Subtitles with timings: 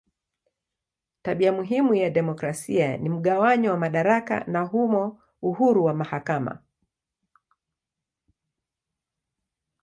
[1.21, 6.61] Tabia muhimu ya demokrasia ni mgawanyo wa madaraka na humo uhuru wa mahakama.